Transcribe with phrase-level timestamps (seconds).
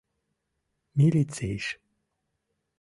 [0.97, 1.65] —Милицийыш.